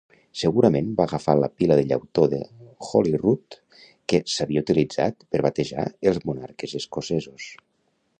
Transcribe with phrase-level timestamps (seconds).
[0.41, 2.39] Segurament va agafar la pila de llautó de
[2.87, 3.57] Holyrood
[4.13, 7.47] que s'havia utilitzat per batejar els monarques escocesos.